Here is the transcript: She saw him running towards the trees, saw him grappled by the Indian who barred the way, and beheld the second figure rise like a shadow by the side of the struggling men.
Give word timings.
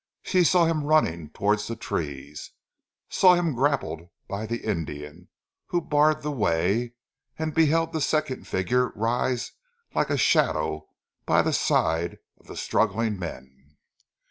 She 0.23 0.43
saw 0.43 0.65
him 0.65 0.83
running 0.83 1.29
towards 1.29 1.67
the 1.67 1.75
trees, 1.75 2.53
saw 3.07 3.35
him 3.35 3.53
grappled 3.53 4.09
by 4.27 4.47
the 4.47 4.65
Indian 4.65 5.29
who 5.67 5.79
barred 5.79 6.23
the 6.23 6.31
way, 6.31 6.93
and 7.37 7.53
beheld 7.53 7.93
the 7.93 8.01
second 8.01 8.47
figure 8.47 8.87
rise 8.95 9.51
like 9.93 10.09
a 10.09 10.17
shadow 10.17 10.87
by 11.27 11.43
the 11.43 11.53
side 11.53 12.17
of 12.39 12.47
the 12.47 12.57
struggling 12.57 13.19
men. 13.19 13.77